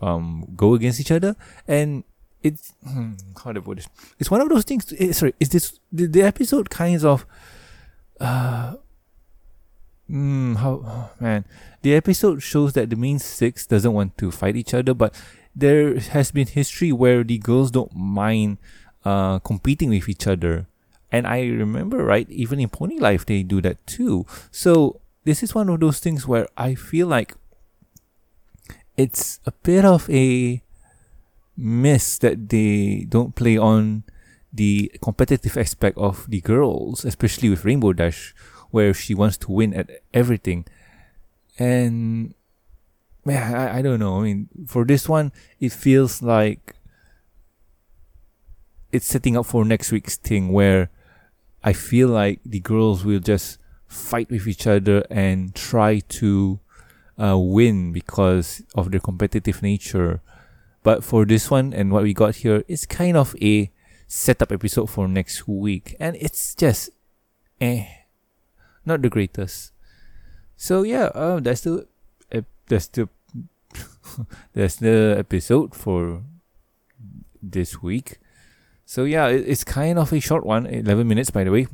um 0.00 0.46
go 0.56 0.74
against 0.74 0.98
each 1.00 1.10
other. 1.10 1.36
And 1.68 2.04
it's 2.42 2.72
hmm, 2.86 3.12
how 3.42 3.50
I 3.50 3.54
put 3.54 3.78
this? 3.78 3.88
It's 4.18 4.30
one 4.30 4.40
of 4.40 4.48
those 4.48 4.64
things. 4.64 4.92
eh, 4.98 5.12
sorry, 5.12 5.34
is 5.40 5.48
this 5.50 5.78
the, 5.92 6.06
the 6.06 6.22
episode 6.22 6.70
kinds 6.70 7.04
of 7.04 7.26
uh 8.20 8.74
mm, 10.10 10.56
how 10.56 10.82
oh, 10.84 11.10
man 11.20 11.44
the 11.82 11.94
episode 11.94 12.42
shows 12.42 12.72
that 12.74 12.90
the 12.90 12.96
main 12.96 13.18
six 13.18 13.66
doesn't 13.66 13.92
want 13.92 14.16
to 14.18 14.30
fight 14.30 14.56
each 14.56 14.74
other, 14.74 14.94
but 14.94 15.14
there 15.54 15.98
has 15.98 16.30
been 16.30 16.46
history 16.46 16.92
where 16.92 17.24
the 17.24 17.38
girls 17.38 17.70
don't 17.70 17.94
mind 17.94 18.58
uh 19.04 19.38
competing 19.40 19.90
with 19.90 20.08
each 20.08 20.26
other. 20.26 20.66
And 21.10 21.26
I 21.26 21.42
remember, 21.42 22.02
right, 22.02 22.28
even 22.30 22.58
in 22.58 22.70
Pony 22.70 22.98
Life, 22.98 23.26
they 23.26 23.42
do 23.42 23.60
that 23.60 23.86
too. 23.86 24.24
So 24.50 25.00
this 25.24 25.42
is 25.42 25.54
one 25.54 25.68
of 25.68 25.80
those 25.80 25.98
things 26.00 26.26
where 26.26 26.48
I 26.56 26.74
feel 26.74 27.06
like 27.06 27.34
it's 28.96 29.38
a 29.44 29.52
bit 29.52 29.84
of 29.84 30.08
a 30.08 30.62
miss 31.62 32.18
that 32.18 32.48
they 32.48 33.06
don't 33.08 33.34
play 33.34 33.56
on 33.56 34.04
the 34.52 34.92
competitive 35.00 35.56
aspect 35.56 35.96
of 35.96 36.28
the 36.28 36.40
girls, 36.40 37.04
especially 37.04 37.48
with 37.48 37.64
Rainbow 37.64 37.92
Dash, 37.92 38.34
where 38.70 38.92
she 38.92 39.14
wants 39.14 39.38
to 39.38 39.52
win 39.52 39.72
at 39.72 39.88
everything. 40.12 40.66
And 41.58 42.34
man, 43.24 43.54
I, 43.54 43.78
I 43.78 43.82
don't 43.82 44.00
know. 44.00 44.20
I 44.20 44.22
mean, 44.24 44.48
for 44.66 44.84
this 44.84 45.08
one, 45.08 45.32
it 45.60 45.72
feels 45.72 46.20
like 46.20 46.74
it's 48.90 49.06
setting 49.06 49.36
up 49.36 49.46
for 49.46 49.64
next 49.64 49.90
week's 49.90 50.16
thing 50.16 50.52
where 50.52 50.90
I 51.64 51.72
feel 51.72 52.08
like 52.08 52.40
the 52.44 52.60
girls 52.60 53.04
will 53.04 53.20
just 53.20 53.58
fight 53.86 54.30
with 54.30 54.46
each 54.46 54.66
other 54.66 55.04
and 55.10 55.54
try 55.54 56.00
to 56.00 56.60
uh, 57.22 57.38
win 57.38 57.92
because 57.92 58.62
of 58.74 58.90
their 58.90 59.00
competitive 59.00 59.62
nature. 59.62 60.20
But 60.82 61.04
for 61.04 61.24
this 61.24 61.50
one 61.50 61.72
and 61.72 61.92
what 61.92 62.02
we 62.02 62.12
got 62.14 62.36
here, 62.36 62.64
it's 62.66 62.86
kind 62.86 63.16
of 63.16 63.36
a 63.40 63.70
setup 64.08 64.52
episode 64.52 64.90
for 64.90 65.08
next 65.08 65.46
week, 65.46 65.96
and 66.00 66.16
it's 66.16 66.54
just 66.54 66.90
eh, 67.60 67.86
not 68.84 69.02
the 69.02 69.08
greatest. 69.08 69.72
So 70.56 70.82
yeah, 70.82 71.10
uh, 71.14 71.40
that's 71.40 71.62
the 71.62 71.86
ep- 72.30 72.50
that's 72.66 72.88
the 72.88 73.08
that's 74.54 74.76
the 74.76 75.16
episode 75.18 75.74
for 75.74 76.22
this 77.42 77.82
week. 77.82 78.18
So 78.84 79.04
yeah, 79.04 79.28
it, 79.28 79.48
it's 79.48 79.64
kind 79.64 79.98
of 79.98 80.12
a 80.12 80.20
short 80.20 80.44
one, 80.44 80.66
eleven 80.66 81.06
minutes 81.08 81.30
by 81.30 81.44
the 81.44 81.52
way, 81.52 81.66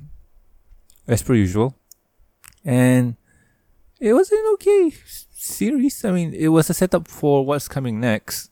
as 1.07 1.23
per 1.23 1.35
usual, 1.35 1.75
and 2.65 3.17
it 4.01 4.13
was 4.13 4.31
an 4.31 4.45
okay 4.55 4.93
series. 5.33 6.05
I 6.05 6.13
mean, 6.13 6.35
it 6.35 6.49
was 6.49 6.71
a 6.71 6.75
setup 6.75 7.09
for 7.09 7.45
what's 7.45 7.69
coming 7.69 8.01
next. 8.01 8.51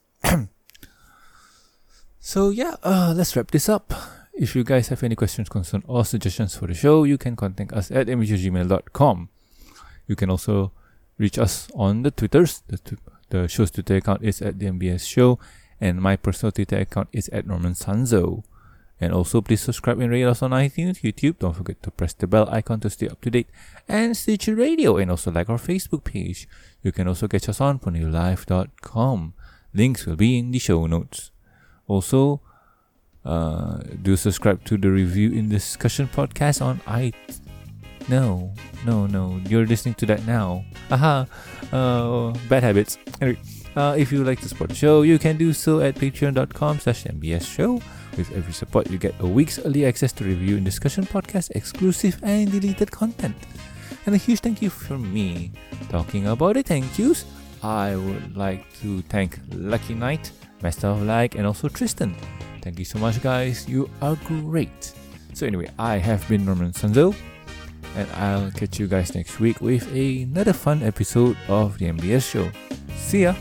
So 2.26 2.50
yeah, 2.50 2.74
uh, 2.82 3.14
let's 3.16 3.36
wrap 3.36 3.52
this 3.52 3.68
up. 3.68 3.94
If 4.34 4.56
you 4.56 4.64
guys 4.64 4.88
have 4.88 5.04
any 5.04 5.14
questions, 5.14 5.48
concerns, 5.48 5.84
or 5.86 6.04
suggestions 6.04 6.56
for 6.56 6.66
the 6.66 6.74
show, 6.74 7.04
you 7.04 7.18
can 7.18 7.36
contact 7.36 7.72
us 7.72 7.92
at 7.92 8.08
mbjgmail.com. 8.08 9.28
You 10.08 10.16
can 10.16 10.30
also 10.30 10.72
reach 11.18 11.38
us 11.38 11.68
on 11.76 12.02
the 12.02 12.10
Twitters. 12.10 12.64
The, 12.66 12.98
the 13.30 13.46
show's 13.46 13.70
Twitter 13.70 13.94
account 13.94 14.24
is 14.24 14.42
at 14.42 14.58
the 14.58 14.66
MBS 14.66 15.06
Show, 15.06 15.38
and 15.80 16.02
my 16.02 16.16
personal 16.16 16.50
Twitter 16.50 16.78
account 16.78 17.10
is 17.12 17.28
at 17.28 17.46
Norman 17.46 17.74
Sanzo. 17.74 18.42
And 19.00 19.12
also, 19.12 19.40
please 19.40 19.60
subscribe 19.60 20.00
and 20.00 20.10
rate 20.10 20.24
us 20.24 20.42
on 20.42 20.50
iTunes, 20.50 21.02
YouTube. 21.02 21.38
Don't 21.38 21.54
forget 21.54 21.80
to 21.84 21.92
press 21.92 22.12
the 22.12 22.26
bell 22.26 22.48
icon 22.50 22.80
to 22.80 22.90
stay 22.90 23.08
up 23.08 23.20
to 23.20 23.30
date, 23.30 23.50
and 23.86 24.16
Stitcher 24.16 24.56
Radio, 24.56 24.96
and 24.96 25.12
also 25.12 25.30
like 25.30 25.48
our 25.48 25.58
Facebook 25.58 26.02
page. 26.02 26.48
You 26.82 26.90
can 26.90 27.06
also 27.06 27.28
catch 27.28 27.48
us 27.48 27.60
on 27.60 27.78
ponylife.com. 27.78 29.34
Links 29.72 30.06
will 30.06 30.16
be 30.16 30.38
in 30.38 30.50
the 30.50 30.58
show 30.58 30.86
notes. 30.86 31.30
Also, 31.88 32.40
uh, 33.24 33.78
do 34.02 34.16
subscribe 34.16 34.64
to 34.64 34.76
the 34.76 34.90
Review 34.90 35.32
in 35.32 35.48
Discussion 35.48 36.08
podcast 36.08 36.62
on 36.62 36.80
i. 36.86 37.12
No, 38.08 38.54
no, 38.84 39.06
no. 39.06 39.40
You're 39.48 39.66
listening 39.66 39.94
to 39.94 40.06
that 40.06 40.24
now. 40.26 40.64
Aha. 40.90 41.26
Uh, 41.72 42.30
bad 42.48 42.62
habits. 42.62 42.98
Anyway, 43.20 43.38
uh, 43.74 43.96
if 43.98 44.12
you 44.12 44.22
like 44.22 44.40
to 44.40 44.48
support 44.48 44.70
the 44.70 44.76
show, 44.76 45.02
you 45.02 45.18
can 45.18 45.36
do 45.36 45.52
so 45.52 45.80
at 45.80 45.96
patreon.com 45.96 46.78
slash 46.78 47.04
mbs 47.04 47.42
show. 47.46 47.80
With 48.16 48.32
every 48.32 48.52
support, 48.52 48.88
you 48.90 48.96
get 48.96 49.14
a 49.20 49.26
week's 49.26 49.58
early 49.58 49.84
access 49.84 50.12
to 50.14 50.24
review 50.24 50.56
and 50.56 50.64
discussion 50.64 51.04
podcast, 51.04 51.50
exclusive 51.54 52.18
and 52.22 52.50
deleted 52.50 52.90
content. 52.90 53.36
And 54.06 54.14
a 54.14 54.18
huge 54.18 54.40
thank 54.40 54.62
you 54.62 54.70
from 54.70 55.12
me. 55.12 55.50
Talking 55.90 56.28
about 56.28 56.56
it, 56.56 56.66
thank 56.66 56.96
yous, 56.96 57.26
I 57.62 57.96
would 57.96 58.36
like 58.36 58.64
to 58.80 59.02
thank 59.02 59.38
Lucky 59.52 59.94
Knight, 59.94 60.30
Master 60.66 60.88
of 60.88 61.02
Like, 61.02 61.36
and 61.36 61.46
also 61.46 61.68
Tristan. 61.68 62.16
Thank 62.60 62.80
you 62.80 62.84
so 62.84 62.98
much, 62.98 63.22
guys. 63.22 63.68
You 63.68 63.88
are 64.02 64.16
great. 64.24 64.92
So, 65.32 65.46
anyway, 65.46 65.70
I 65.78 65.98
have 65.98 66.28
been 66.28 66.44
Norman 66.44 66.72
Sanzo, 66.72 67.14
and 67.94 68.10
I'll 68.16 68.50
catch 68.50 68.80
you 68.80 68.88
guys 68.88 69.14
next 69.14 69.38
week 69.38 69.60
with 69.60 69.86
another 69.94 70.52
fun 70.52 70.82
episode 70.82 71.36
of 71.46 71.78
the 71.78 71.86
MBS 71.86 72.28
show. 72.32 72.50
See 72.96 73.22
ya! 73.22 73.34